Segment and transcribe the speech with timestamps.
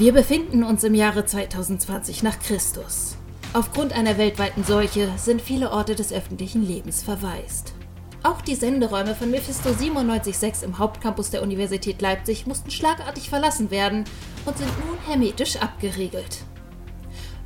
[0.00, 3.18] Wir befinden uns im Jahre 2020 nach Christus.
[3.52, 7.74] Aufgrund einer weltweiten Seuche sind viele Orte des öffentlichen Lebens verwaist.
[8.22, 14.04] Auch die Senderäume von Mephisto 976 im Hauptcampus der Universität Leipzig mussten schlagartig verlassen werden
[14.46, 16.44] und sind nun hermetisch abgeriegelt.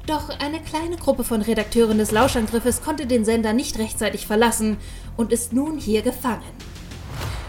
[0.07, 4.77] Doch eine kleine Gruppe von Redakteuren des Lauschangriffes konnte den Sender nicht rechtzeitig verlassen
[5.17, 6.45] und ist nun hier gefangen.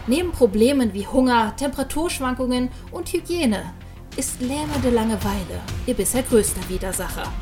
[0.08, 3.72] Neben Problemen wie Hunger, Temperaturschwankungen und Hygiene
[4.16, 7.32] ist lähmende Langeweile ihr bisher größter Widersacher.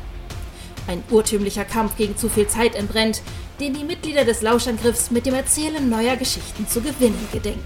[0.87, 3.21] Ein urtümlicher Kampf gegen zu viel Zeit entbrennt,
[3.59, 7.63] den die Mitglieder des Lauschangriffs mit dem Erzählen neuer Geschichten zu gewinnen gedenken.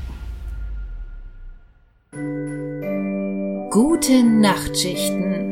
[3.72, 5.50] Gute Nachtschichten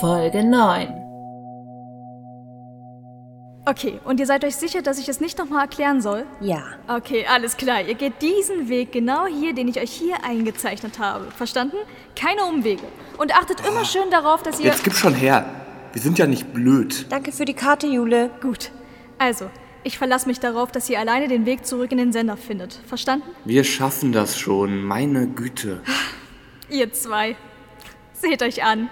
[0.00, 1.07] Folge 9
[3.68, 6.24] Okay, und ihr seid euch sicher, dass ich es nicht nochmal erklären soll?
[6.40, 6.62] Ja.
[6.88, 7.82] Okay, alles klar.
[7.82, 11.30] Ihr geht diesen Weg genau hier, den ich euch hier eingezeichnet habe.
[11.32, 11.76] Verstanden?
[12.16, 12.84] Keine Umwege.
[13.18, 14.66] Und achtet immer schön darauf, dass ihr...
[14.66, 15.44] Jetzt gib schon her.
[15.92, 17.04] Wir sind ja nicht blöd.
[17.10, 18.30] Danke für die Karte, Jule.
[18.40, 18.70] Gut.
[19.18, 19.50] Also,
[19.84, 22.80] ich verlasse mich darauf, dass ihr alleine den Weg zurück in den Sender findet.
[22.86, 23.28] Verstanden?
[23.44, 25.82] Wir schaffen das schon, meine Güte.
[26.70, 27.36] Ihr zwei.
[28.14, 28.88] Seht euch an.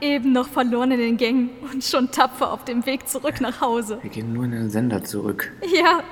[0.00, 3.98] Eben noch verloren in den Gängen und schon tapfer auf dem Weg zurück nach Hause.
[4.02, 5.52] Wir gehen nur in den Sender zurück.
[5.62, 6.02] Ja,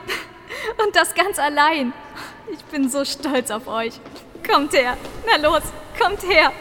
[0.85, 1.93] und das ganz allein.
[2.53, 4.01] Ich bin so stolz auf euch.
[4.49, 4.97] Kommt her.
[5.27, 5.63] Na los,
[6.01, 6.53] kommt her.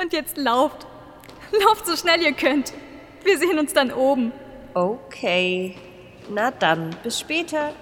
[0.00, 0.86] Und jetzt lauft.
[1.64, 2.72] Lauft so schnell ihr könnt.
[3.22, 4.32] Wir sehen uns dann oben.
[4.74, 5.76] Okay.
[6.30, 7.72] Na dann, bis später.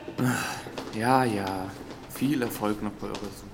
[0.94, 1.70] Ja, ja.
[2.10, 3.51] Viel Erfolg noch bei eurer Suche.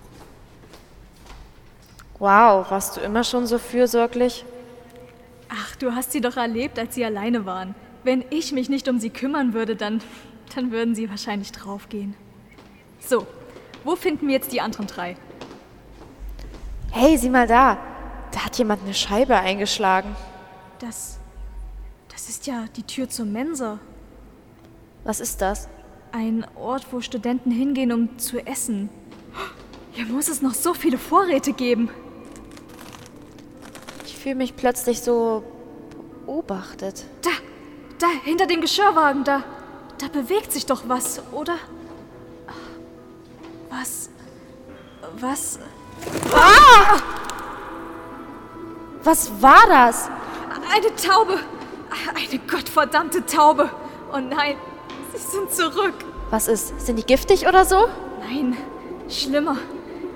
[2.19, 4.45] Wow, warst du immer schon so fürsorglich?
[5.49, 7.77] Ach, du hast sie doch erlebt, als sie alleine waren.
[8.03, 10.01] Wenn ich mich nicht um sie kümmern würde, dann,
[10.55, 12.15] dann würden sie wahrscheinlich draufgehen.
[13.01, 13.27] So,
[13.85, 15.17] wo finden wir jetzt die anderen drei?
[16.91, 17.79] Hey, sieh mal da.
[18.33, 20.17] Da hat jemand eine Scheibe eingeschlagen.
[20.81, 21.19] Das.
[22.11, 23.79] Das ist ja die Tür zur Mensa.
[25.05, 25.69] Was ist das?
[26.11, 28.91] Ein Ort, wo Studenten hingehen, um zu essen.
[29.93, 31.91] Hier muss es noch so viele Vorräte geben.
[34.29, 35.43] Fühle mich plötzlich so
[36.27, 37.07] beobachtet.
[37.23, 37.31] Da,
[37.99, 39.43] da, hinter dem Geschirrwagen, da.
[39.97, 41.55] Da bewegt sich doch was, oder?
[43.71, 44.11] Was.
[45.19, 45.59] Was.
[49.03, 50.11] Was war das?
[50.75, 51.39] Eine Taube!
[52.15, 53.71] Eine gottverdammte Taube!
[54.13, 54.59] Oh nein,
[55.15, 55.95] sie sind zurück!
[56.29, 56.79] Was ist?
[56.85, 57.89] Sind die giftig oder so?
[58.21, 58.59] Nein,
[59.09, 59.57] schlimmer.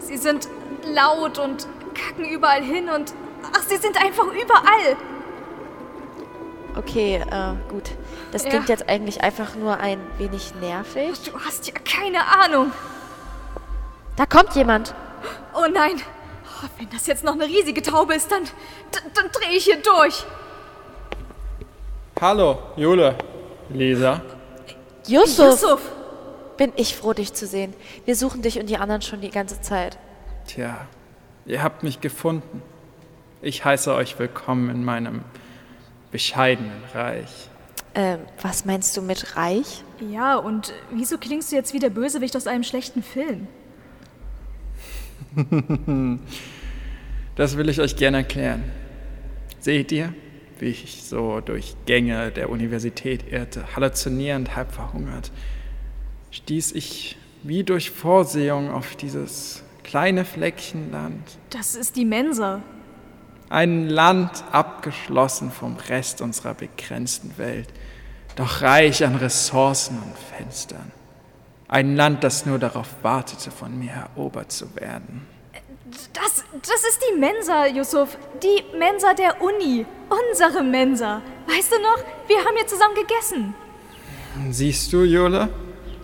[0.00, 0.48] Sie sind
[0.84, 3.14] laut und kacken überall hin und.
[3.54, 4.96] Ach, sie sind einfach überall!
[6.76, 7.90] Okay, äh, gut.
[8.30, 8.50] Das Ja.
[8.50, 11.20] klingt jetzt eigentlich einfach nur ein wenig nervig.
[11.30, 12.72] Du hast ja keine Ahnung!
[14.16, 14.94] Da kommt jemand.
[15.54, 16.00] Oh nein!
[16.64, 18.44] Oh, wenn das jetzt noch eine riesige Taube ist, dann.
[18.92, 20.24] dann, dann drehe ich hier durch!
[22.20, 23.16] Hallo, Jule.
[23.68, 24.20] Lisa.
[25.06, 25.80] Yusuf, Yusuf!
[26.56, 27.74] bin ich froh, dich zu sehen.
[28.04, 29.98] Wir suchen dich und die anderen schon die ganze Zeit.
[30.46, 30.86] Tja,
[31.46, 32.62] ihr habt mich gefunden.
[33.44, 35.22] Ich heiße euch willkommen in meinem
[36.12, 37.48] bescheidenen Reich.
[37.92, 39.82] Ähm, was meinst du mit reich?
[39.98, 43.48] Ja, und wieso klingst du jetzt wie der Bösewicht aus einem schlechten Film?
[47.34, 48.62] Das will ich euch gerne erklären.
[49.58, 50.12] Seht ihr,
[50.58, 55.32] wie ich so durch Gänge der Universität irrte, halluzinierend, halb verhungert,
[56.30, 61.38] stieß ich wie durch Vorsehung auf dieses kleine Fleckchen Land.
[61.48, 62.60] Das ist die Mensa.
[63.52, 67.68] Ein Land abgeschlossen vom Rest unserer begrenzten Welt,
[68.34, 70.90] doch reich an Ressourcen und Fenstern.
[71.68, 75.26] Ein Land, das nur darauf wartete, von mir erobert zu werden.
[76.14, 78.16] Das, das ist die Mensa, Yusuf.
[78.42, 79.84] Die Mensa der Uni.
[80.08, 81.20] Unsere Mensa.
[81.46, 82.02] Weißt du noch?
[82.28, 83.54] Wir haben hier zusammen gegessen.
[84.50, 85.50] Siehst du, Jule?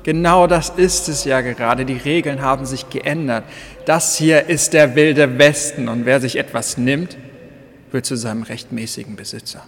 [0.02, 1.86] Genau das ist es ja gerade.
[1.86, 3.44] Die Regeln haben sich geändert.
[3.86, 7.16] Das hier ist der wilde Westen und wer sich etwas nimmt,
[7.90, 9.66] wird zu seinem rechtmäßigen Besitzer.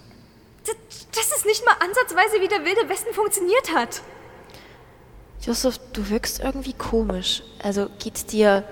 [0.65, 0.75] Das,
[1.11, 4.01] das ist nicht mal ansatzweise, wie der Wilde Westen funktioniert hat.
[5.45, 7.41] Yusuf, du wirkst irgendwie komisch.
[7.63, 8.63] Also geht's dir.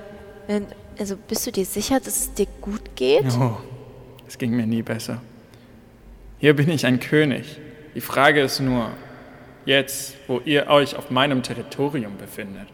[0.99, 3.25] Also bist du dir sicher, dass es dir gut geht?
[3.39, 3.57] Oh,
[4.27, 5.21] es ging mir nie besser.
[6.39, 7.59] Hier bin ich ein König.
[7.95, 8.91] Die Frage ist nur,
[9.65, 12.67] jetzt, wo ihr euch auf meinem Territorium befindet,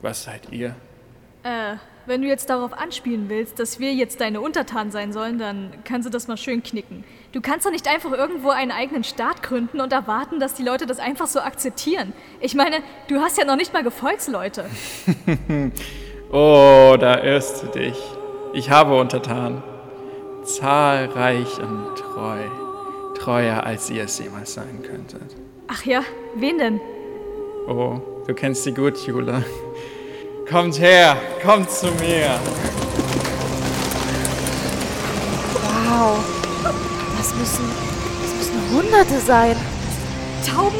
[0.00, 0.74] was seid ihr?
[1.42, 5.72] Äh, wenn du jetzt darauf anspielen willst, dass wir jetzt deine Untertanen sein sollen, dann
[5.84, 7.04] kannst du das mal schön knicken.
[7.32, 10.86] Du kannst doch nicht einfach irgendwo einen eigenen Staat gründen und erwarten, dass die Leute
[10.86, 12.12] das einfach so akzeptieren.
[12.40, 12.76] Ich meine,
[13.08, 14.66] du hast ja noch nicht mal Gefolgsleute.
[16.32, 17.96] oh, da irrst du dich.
[18.52, 19.62] Ich habe Untertanen.
[20.44, 22.38] Zahlreich und treu.
[23.18, 25.34] Treuer, als ihr es jemals sein könntet.
[25.68, 26.02] Ach ja,
[26.36, 26.80] wen denn?
[27.66, 29.42] Oh, du kennst sie gut, Jula.
[30.50, 32.38] Kommt her, kommt zu mir.
[35.54, 36.18] Wow.
[37.16, 37.64] Das müssen,
[38.22, 39.56] das müssen Hunderte sein.
[40.46, 40.76] Tauben?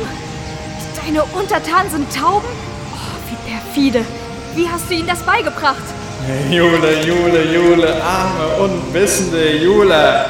[1.03, 2.47] Deine Untertanen sind Tauben?
[2.93, 4.05] Oh, wie perfide.
[4.55, 5.83] Wie hast du ihnen das beigebracht?
[6.51, 10.27] Jule, Jule, Jule, arme, unwissende Jule.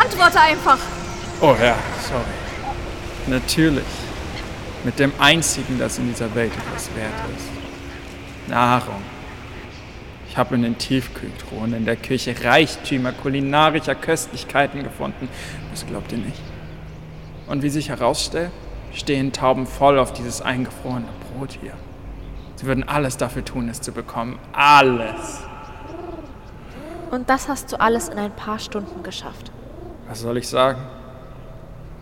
[0.00, 0.78] Antworte einfach.
[1.40, 1.74] Oh ja,
[2.08, 2.24] sorry.
[3.26, 3.84] Natürlich.
[4.84, 7.55] Mit dem einzigen, das in dieser Welt etwas wert ist.
[8.48, 9.02] Nahrung.
[10.28, 15.28] Ich habe in den Tiefkühltruhen in der Küche Reichtümer kulinarischer Köstlichkeiten gefunden.
[15.70, 16.42] Das glaubt ihr nicht.
[17.46, 18.50] Und wie sich herausstellt,
[18.92, 21.72] stehen Tauben voll auf dieses eingefrorene Brot hier.
[22.56, 24.38] Sie würden alles dafür tun, es zu bekommen.
[24.52, 25.42] Alles.
[27.10, 29.52] Und das hast du alles in ein paar Stunden geschafft.
[30.08, 30.80] Was soll ich sagen?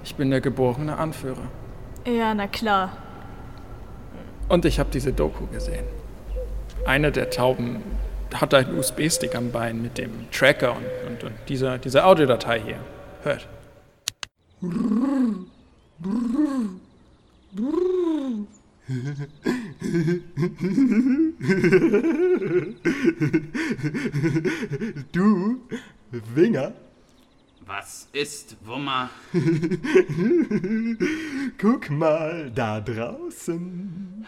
[0.02, 1.48] Ich bin der geborene Anführer.
[2.06, 2.92] Ja, na klar.
[4.48, 5.86] Und ich habe diese Doku gesehen.
[6.86, 7.82] Eine der Tauben
[8.34, 12.78] hat einen USB-Stick am Bein mit dem Tracker und, und, und dieser, dieser Audiodatei hier.
[13.22, 13.48] Hört.
[25.12, 25.60] Du,
[26.34, 26.72] Winger,
[27.66, 29.08] Was ist Wummer?
[31.58, 34.26] guck mal da draußen.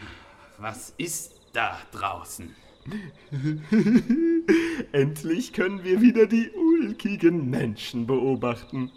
[0.59, 2.55] Was ist da draußen?
[4.93, 8.93] Endlich können wir wieder die ulkigen Menschen beobachten.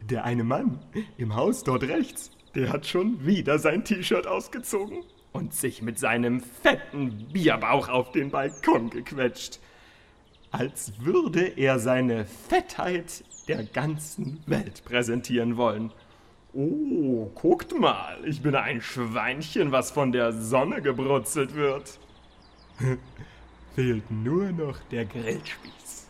[0.00, 0.78] Der eine Mann
[1.18, 6.40] im Haus dort rechts, der hat schon wieder sein T-Shirt ausgezogen und sich mit seinem
[6.40, 9.58] fetten Bierbauch auf den Balkon gequetscht.
[10.50, 15.92] Als würde er seine Fettheit der ganzen Welt präsentieren wollen.
[16.54, 21.98] Oh, guckt mal, ich bin ein Schweinchen, was von der Sonne gebrutzelt wird.
[23.74, 26.08] Fehlt nur noch der Grillspieß.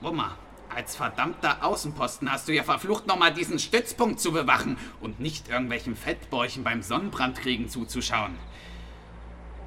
[0.00, 0.36] Wummer,
[0.74, 5.94] als verdammter Außenposten hast du ja verflucht, nochmal diesen Stützpunkt zu bewachen und nicht irgendwelchen
[5.94, 8.34] Fettbäuchen beim Sonnenbrandkriegen zuzuschauen.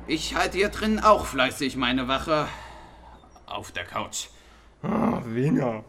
[0.07, 2.47] Ich halte hier drin auch fleißig meine Wache
[3.45, 4.27] auf der Couch.
[4.83, 5.85] Ah, Winger,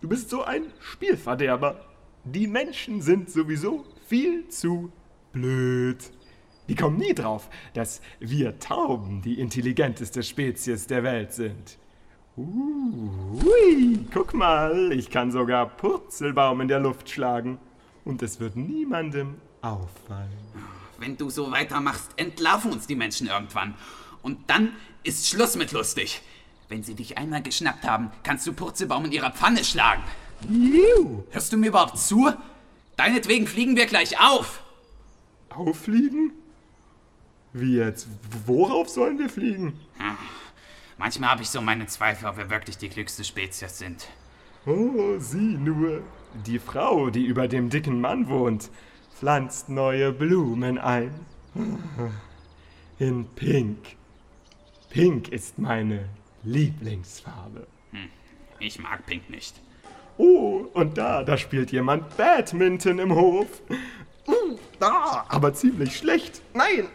[0.00, 1.91] du bist so ein Spielverderber.
[2.24, 4.92] Die Menschen sind sowieso viel zu
[5.32, 5.98] blöd.
[6.68, 11.78] Die kommen nie drauf, dass wir Tauben die intelligenteste Spezies der Welt sind.
[12.36, 17.58] Uh, hui, guck mal, ich kann sogar Purzelbaum in der Luft schlagen.
[18.04, 20.30] Und es wird niemandem auffallen.
[20.98, 23.74] Wenn du so weitermachst, entlarven uns die Menschen irgendwann.
[24.22, 24.70] Und dann
[25.02, 26.22] ist Schluss mit lustig.
[26.68, 30.02] Wenn sie dich einmal geschnappt haben, kannst du Purzelbaum in ihrer Pfanne schlagen.
[30.48, 32.30] Juhu, Hörst du mir überhaupt zu?
[32.96, 34.62] Deinetwegen fliegen wir gleich auf.
[35.50, 36.32] auffliegen?
[37.52, 38.08] Wie jetzt?
[38.46, 39.78] Worauf sollen wir fliegen?
[40.98, 44.06] Manchmal habe ich so meine Zweifel, ob wir wirklich die klügste Spezies sind.
[44.66, 46.02] Oh, sieh nur.
[46.46, 48.70] Die Frau, die über dem dicken Mann wohnt,
[49.18, 51.12] pflanzt neue Blumen ein.
[52.98, 53.78] In Pink.
[54.88, 56.08] Pink ist meine
[56.44, 57.66] Lieblingsfarbe.
[58.60, 59.60] Ich mag Pink nicht.
[60.24, 63.48] Oh, und da, da spielt jemand Badminton im Hof.
[64.28, 66.42] Uh, da, aber ziemlich schlecht.
[66.54, 66.86] Nein,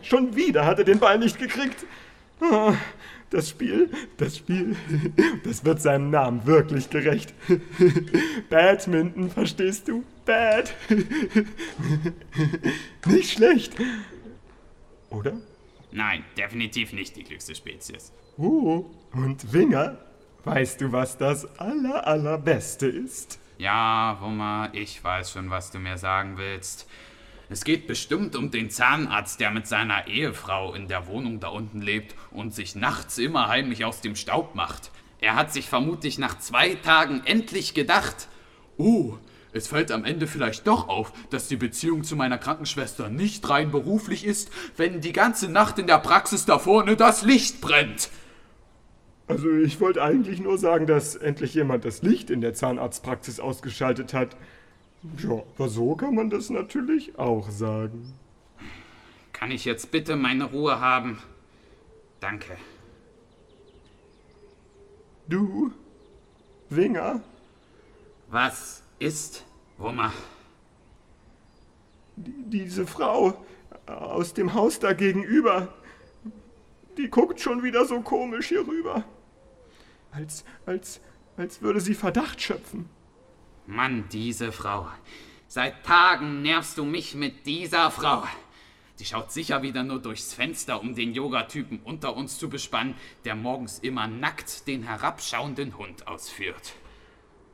[0.00, 1.84] schon wieder hat er den Ball nicht gekriegt.
[2.40, 2.72] Oh,
[3.30, 4.76] das Spiel, das Spiel,
[5.42, 7.34] das wird seinem Namen wirklich gerecht.
[8.48, 10.04] Badminton, verstehst du?
[10.24, 10.72] Bad.
[13.06, 13.74] Nicht schlecht.
[15.10, 15.32] Oder?
[15.90, 18.12] Nein, definitiv nicht die klügste Spezies.
[18.36, 19.98] Oh, und Winger,
[20.44, 23.38] weißt du, was das aller, allerbeste ist?
[23.58, 26.88] Ja, Wummer, ich weiß schon, was du mir sagen willst.
[27.50, 31.80] Es geht bestimmt um den Zahnarzt, der mit seiner Ehefrau in der Wohnung da unten
[31.80, 34.90] lebt und sich nachts immer heimlich aus dem Staub macht.
[35.20, 38.28] Er hat sich vermutlich nach zwei Tagen endlich gedacht,
[38.76, 39.16] oh,
[39.52, 43.70] es fällt am Ende vielleicht doch auf, dass die Beziehung zu meiner Krankenschwester nicht rein
[43.70, 48.10] beruflich ist, wenn die ganze Nacht in der Praxis da vorne das Licht brennt.
[49.28, 54.14] Also ich wollte eigentlich nur sagen, dass endlich jemand das Licht in der Zahnarztpraxis ausgeschaltet
[54.14, 54.36] hat.
[55.18, 58.14] Ja, aber so kann man das natürlich auch sagen.
[59.32, 61.18] Kann ich jetzt bitte meine Ruhe haben?
[62.20, 62.56] Danke.
[65.28, 65.72] Du?
[66.70, 67.20] Winger?
[68.28, 69.44] Was ist,
[69.76, 70.12] Wummer?
[72.16, 73.44] Diese Frau
[73.86, 75.68] aus dem Haus da gegenüber,
[76.96, 79.04] die guckt schon wieder so komisch hier rüber.
[80.10, 81.00] Als, als,
[81.36, 82.88] als würde sie Verdacht schöpfen.
[83.66, 84.88] Mann, diese Frau.
[85.46, 88.24] Seit Tagen nervst du mich mit dieser Frau.
[88.96, 93.36] Sie schaut sicher wieder nur durchs Fenster, um den Yogatypen unter uns zu bespannen, der
[93.36, 96.74] morgens immer nackt den herabschauenden Hund ausführt.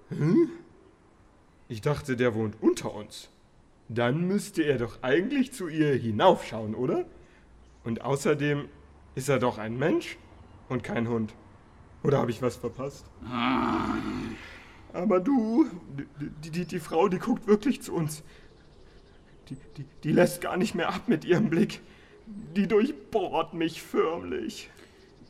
[0.08, 0.50] Hm?
[1.68, 3.28] Ich dachte, der wohnt unter uns.
[3.88, 7.04] Dann müsste er doch eigentlich zu ihr hinaufschauen, oder?
[7.84, 8.68] Und außerdem
[9.14, 10.16] ist er doch ein Mensch
[10.68, 11.34] und kein Hund.
[12.04, 13.06] Oder habe ich was verpasst?
[13.26, 13.96] Ah.
[14.92, 15.66] Aber du,
[16.44, 18.23] die, die, die Frau, die guckt wirklich zu uns.
[19.49, 21.80] Die, die, die lässt gar nicht mehr ab mit ihrem Blick.
[22.26, 24.70] Die durchbohrt mich förmlich.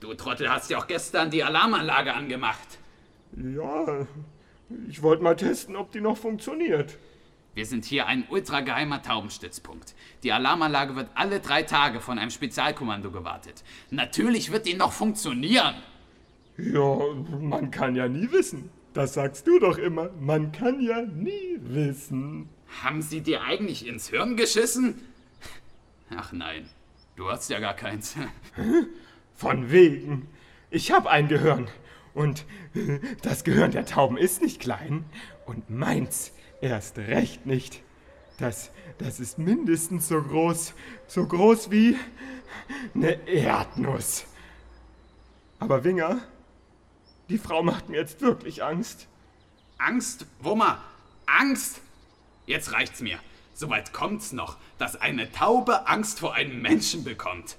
[0.01, 2.79] Du Trottel hast ja auch gestern die Alarmanlage angemacht.
[3.37, 4.07] Ja,
[4.89, 6.99] ich wollte mal testen, ob die noch funktioniert.
[7.55, 9.95] Wir sind hier ein ultrageheimer Taubenstützpunkt.
[10.25, 13.63] Die Alarmanlage wird alle drei Tage von einem Spezialkommando gewartet.
[13.91, 15.75] Natürlich wird die noch funktionieren.
[16.57, 16.99] Ja,
[17.41, 18.71] man kann ja nie wissen.
[18.93, 20.11] Das sagst du doch immer.
[20.21, 22.49] Man kann ja nie wissen.
[22.83, 25.01] Haben sie dir eigentlich ins Hirn geschissen?
[26.17, 26.69] Ach nein,
[27.17, 28.15] du hast ja gar keins.
[29.35, 30.29] Von wegen.
[30.71, 31.69] Ich hab ein Gehirn.
[32.15, 32.45] Und
[33.23, 35.05] das Gehirn der Tauben ist nicht klein.
[35.47, 37.83] Und meins erst recht nicht.
[38.39, 40.75] Das, das ist mindestens so groß,
[41.09, 41.97] so groß wie
[42.95, 44.27] eine Erdnuss.
[45.59, 46.21] Aber Winger,
[47.29, 49.07] die Frau macht mir jetzt wirklich Angst.
[49.79, 50.27] Angst?
[50.41, 50.79] Wummer,
[51.27, 51.81] Angst?
[52.47, 53.19] Jetzt reicht's mir.
[53.55, 57.57] Soweit kommt's noch, dass eine Taube Angst vor einem Menschen bekommt.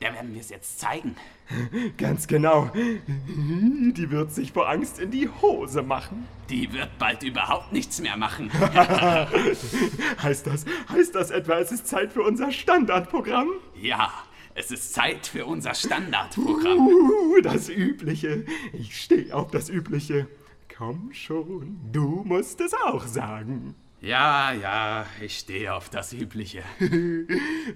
[0.00, 1.16] Der werden wir es jetzt zeigen.
[1.96, 2.70] Ganz genau.
[2.74, 6.28] Die wird sich vor Angst in die Hose machen.
[6.50, 8.52] Die wird bald überhaupt nichts mehr machen.
[10.22, 13.48] heißt das, heißt das etwa, es ist Zeit für unser Standardprogramm?
[13.80, 14.12] Ja,
[14.54, 16.86] es ist Zeit für unser Standardprogramm.
[16.86, 18.44] Uh, das Übliche.
[18.72, 20.28] Ich stehe auf das Übliche.
[20.76, 23.74] Komm schon, du musst es auch sagen.
[24.00, 26.62] Ja, ja, ich stehe auf das Übliche.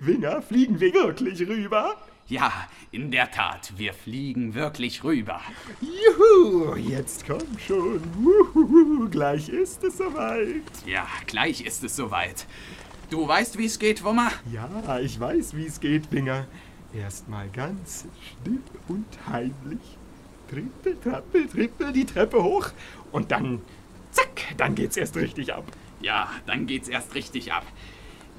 [0.01, 1.97] Winger, fliegen wir wirklich rüber?
[2.27, 2.53] Ja,
[2.91, 5.41] in der Tat, wir fliegen wirklich rüber.
[5.81, 8.03] Juhu, jetzt komm schon.
[8.23, 10.63] Uhuhu, gleich ist es soweit.
[10.85, 12.47] Ja, gleich ist es soweit.
[13.11, 14.31] Du weißt, wie es geht, Wummer?
[14.53, 16.47] Ja, ich weiß, wie es geht, Winger.
[16.93, 18.07] Erstmal ganz
[18.41, 19.99] still und heimlich.
[20.49, 22.71] Trippel, trappel, trippel die Treppe hoch
[23.13, 23.61] und dann,
[24.11, 25.65] zack, dann geht's erst richtig ab.
[26.01, 27.67] Ja, dann geht's erst richtig ab.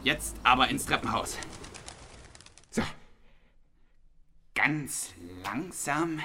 [0.04, 1.38] Jetzt aber ins Treppenhaus.
[2.72, 2.82] So.
[4.56, 5.14] Ganz
[5.44, 6.20] langsam,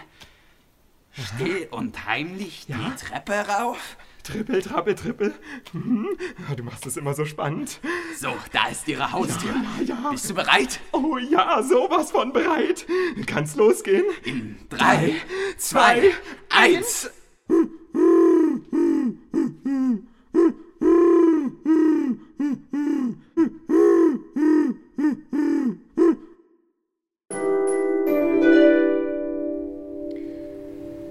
[1.12, 2.78] still und heimlich ja?
[2.78, 3.96] die Treppe rauf.
[4.24, 5.34] Trippel, trappel, trippel.
[5.72, 6.08] Hm,
[6.56, 7.78] du machst es immer so spannend.
[8.18, 9.54] So, da ist ihre Haustür.
[9.80, 10.10] Ja, ja.
[10.10, 10.80] Bist du bereit?
[10.92, 12.86] Oh ja, sowas von bereit.
[13.26, 14.06] Kann's losgehen?
[14.24, 15.14] In drei, drei
[15.58, 16.12] zwei, zwei,
[16.48, 17.10] eins.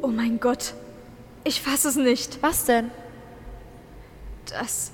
[0.02, 0.74] Oh mein Gott.
[1.44, 2.42] Ich fasse es nicht.
[2.42, 2.90] Was denn?
[4.54, 4.92] Das.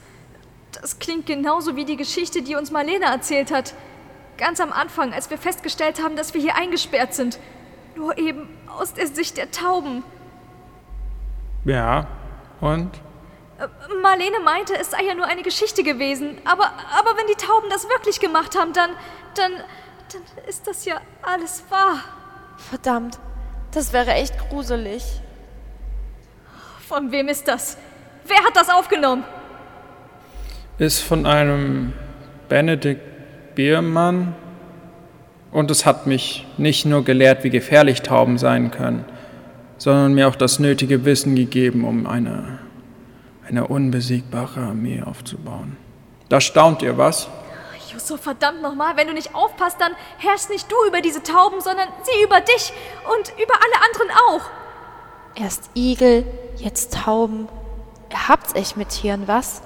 [0.81, 3.73] Das klingt genauso wie die Geschichte, die uns Marlene erzählt hat.
[4.37, 7.39] Ganz am Anfang, als wir festgestellt haben, dass wir hier eingesperrt sind.
[7.95, 8.47] Nur eben
[8.77, 10.03] aus der Sicht der Tauben.
[11.65, 12.07] Ja,
[12.61, 12.91] und?
[13.57, 13.67] Äh,
[14.01, 16.37] Marlene meinte, es sei ja nur eine Geschichte gewesen.
[16.45, 18.91] Aber, aber wenn die Tauben das wirklich gemacht haben, dann,
[19.35, 19.51] dann,
[20.13, 21.99] dann ist das ja alles wahr.
[22.57, 23.19] Verdammt,
[23.71, 25.03] das wäre echt gruselig.
[26.87, 27.77] Von wem ist das?
[28.23, 29.25] Wer hat das aufgenommen?
[30.79, 31.93] Ist von einem
[32.47, 33.01] Benedikt
[33.53, 34.33] Biermann.
[35.51, 39.03] Und es hat mich nicht nur gelehrt, wie gefährlich Tauben sein können,
[39.77, 42.59] sondern mir auch das nötige Wissen gegeben, um eine,
[43.45, 45.75] eine unbesiegbare Armee aufzubauen.
[46.29, 47.27] Da staunt ihr was?
[47.91, 51.89] Yusuf, verdammt nochmal, wenn du nicht aufpasst, dann herrschst nicht du über diese Tauben, sondern
[52.03, 52.71] sie über dich
[53.17, 54.49] und über alle anderen auch.
[55.35, 56.23] Erst Igel,
[56.55, 57.49] jetzt Tauben.
[58.11, 59.63] Ihr habt's echt mit Tieren, was?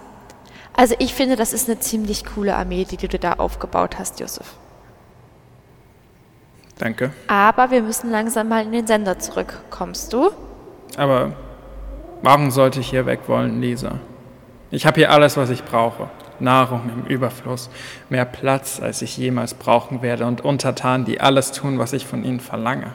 [0.75, 4.55] Also ich finde, das ist eine ziemlich coole Armee, die du da aufgebaut hast, Yusuf.
[6.79, 7.11] Danke.
[7.27, 9.59] Aber wir müssen langsam mal in den Sender zurück.
[9.69, 10.31] Kommst du?
[10.97, 11.33] Aber
[12.23, 13.99] warum sollte ich hier weg wollen, Lisa?
[14.71, 16.09] Ich habe hier alles, was ich brauche.
[16.39, 17.69] Nahrung im Überfluss,
[18.09, 22.23] mehr Platz, als ich jemals brauchen werde und Untertanen, die alles tun, was ich von
[22.23, 22.91] ihnen verlange.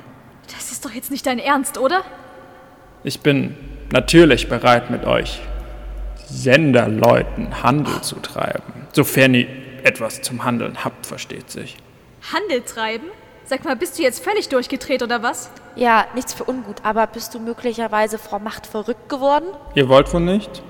[0.53, 2.03] Das ist doch jetzt nicht dein Ernst, oder?
[3.05, 3.57] Ich bin
[3.93, 5.41] natürlich bereit, mit euch
[6.29, 9.47] Senderleuten Handel zu treiben, sofern ihr
[9.83, 11.77] etwas zum Handeln habt, versteht sich.
[12.33, 13.07] Handel treiben?
[13.45, 15.51] Sag mal, bist du jetzt völlig durchgedreht oder was?
[15.75, 19.47] Ja, nichts für ungut, aber bist du möglicherweise Frau Macht verrückt geworden?
[19.75, 20.63] Ihr wollt wohl nicht?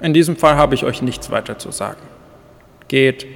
[0.00, 2.02] In diesem Fall habe ich euch nichts weiter zu sagen.
[2.88, 3.26] Geht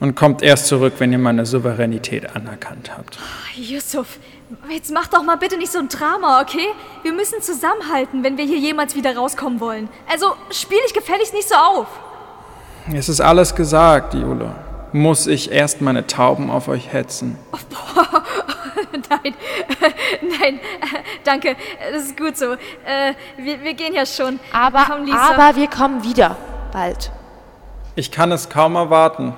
[0.00, 3.18] und kommt erst zurück, wenn ihr meine Souveränität anerkannt habt.
[3.54, 4.18] Yusuf,
[4.70, 6.68] jetzt mach doch mal bitte nicht so ein Drama, okay?
[7.02, 9.88] Wir müssen zusammenhalten, wenn wir hier jemals wieder rauskommen wollen.
[10.10, 11.86] Also spiel dich gefälligst nicht so auf.
[12.92, 14.54] Es ist alles gesagt, Jule.
[14.92, 17.38] Muss ich erst meine Tauben auf euch hetzen?
[19.10, 19.34] nein,
[20.40, 20.60] nein,
[21.24, 21.56] danke,
[21.92, 22.52] das ist gut so.
[22.52, 24.40] Äh, wir, wir gehen ja schon.
[24.50, 25.34] Aber, Komm, Lisa.
[25.34, 26.36] aber wir kommen wieder.
[26.72, 27.10] Bald.
[27.96, 29.34] Ich kann es kaum erwarten.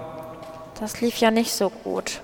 [0.78, 2.20] Das lief ja nicht so gut.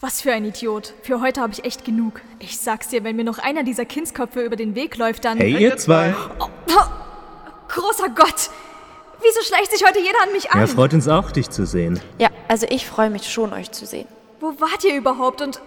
[0.00, 0.94] Was für ein Idiot.
[1.02, 2.20] Für heute habe ich echt genug.
[2.38, 5.38] Ich sag's dir, wenn mir noch einer dieser Kindsköpfe über den Weg läuft, dann...
[5.38, 6.14] Hey, ihr zwei.
[6.38, 6.48] Oh,
[7.68, 8.50] großer Gott!
[9.20, 10.60] Wieso schleicht sich heute jeder an mich an?
[10.60, 11.98] Ja, freut uns auch, dich zu sehen.
[12.18, 14.06] Ja, also ich freue mich schon, euch zu sehen.
[14.38, 15.60] Wo wart ihr überhaupt und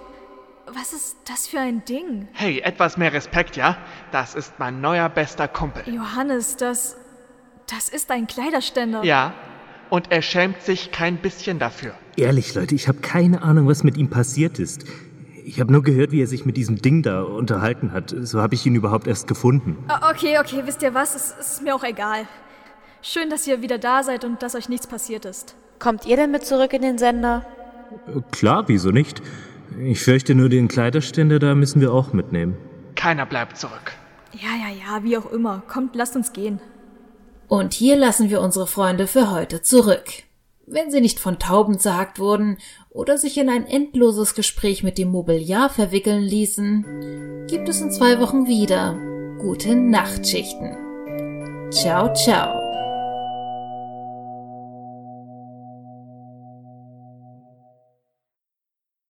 [0.68, 2.30] was ist das für ein Ding?
[2.32, 3.78] Hey, etwas mehr Respekt, ja?
[4.14, 5.94] Das ist mein neuer bester Kumpel.
[5.94, 6.96] Johannes, das.
[7.70, 9.04] Das ist ein Kleiderständer.
[9.04, 9.34] Ja,
[9.90, 11.94] und er schämt sich kein bisschen dafür.
[12.18, 14.84] Ehrlich, Leute, ich habe keine Ahnung, was mit ihm passiert ist.
[15.46, 18.14] Ich habe nur gehört, wie er sich mit diesem Ding da unterhalten hat.
[18.22, 19.78] So habe ich ihn überhaupt erst gefunden.
[19.88, 21.16] Ah, Okay, okay, wisst ihr was?
[21.16, 22.28] Es, es ist mir auch egal.
[23.02, 25.56] Schön, dass ihr wieder da seid und dass euch nichts passiert ist.
[25.80, 27.46] Kommt ihr denn mit zurück in den Sender?
[28.32, 29.22] Klar, wieso nicht?
[29.80, 32.56] Ich fürchte nur, den Kleiderständer da müssen wir auch mitnehmen.
[32.96, 33.94] Keiner bleibt zurück.
[34.34, 35.64] Ja, ja, ja, wie auch immer.
[35.68, 36.62] Kommt, lasst uns gehen.
[37.48, 40.24] Und hier lassen wir unsere Freunde für heute zurück.
[40.72, 42.58] Wenn sie nicht von Tauben zerhackt wurden
[42.90, 48.22] oder sich in ein endloses Gespräch mit dem Mobiliar verwickeln ließen, gibt es in zwei
[48.22, 48.98] Wochen wieder
[49.38, 50.78] gute Nachtschichten.
[51.72, 52.71] Ciao, ciao.